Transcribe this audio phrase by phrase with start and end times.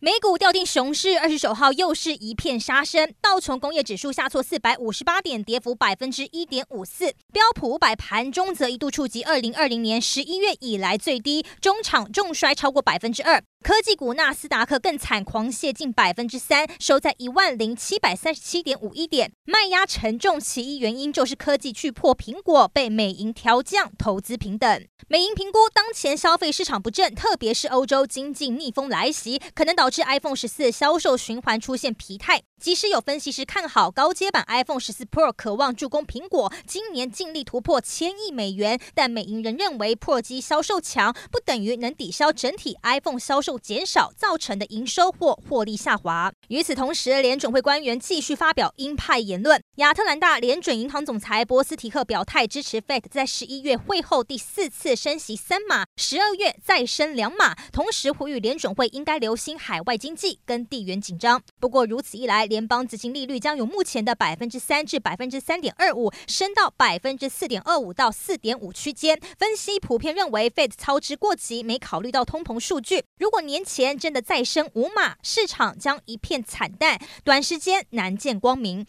[0.00, 3.12] 美股掉进熊市，二十九号又是一片杀声。
[3.20, 7.06] 道琼工业指数下挫四百五十八点，跌幅百分之一点五四。
[7.32, 13.42] 标普五百盘中则一度触及二零二零年十一月以来最低，中场重摔超过百分之二。
[13.64, 20.38] 科技股纳斯达克更惨，狂泻近百分之三，收在一万零七百三十七点五一点，卖压沉重。
[20.38, 24.86] 其一原因就是科技巨破苹果，被美银调降投资平等。
[25.08, 32.42] 美银评估当前消费市场不振，特别是欧洲经济逆风来袭，可能导导致 iPhone 十四销售循环出现疲态。
[32.60, 43.58] 即使有分析师看好高阶版 iPhone 十四 Pro，渴望助攻苹果今年净利突破千亿美元，但美银仍认为破机销售强不等于能抵消整体 iPhone 销售。
[43.58, 46.30] 减少造成的营收或获利下滑。
[46.48, 49.62] 与此同时，联准会官员继续发表鹰派言论。
[49.76, 61.40] 亚特兰大联准银行总裁波斯提克表态支持 Fed 在十一月会后第四次升息三码，十二月再升两码，同时呼吁联准会应该留心海海外经济跟地缘紧张。
[61.60, 69.20] 不过如此一来，联邦资金利率将由目前的百分之三至百分之三点二五升到百分之四点二五到四点五区间。
[69.38, 73.04] 分析普遍认为，Fed 操之过急，没考虑到通膨数据。
[73.18, 78.84] 如果年前真的再升五码，市场将一片惨淡，短时间难见光明。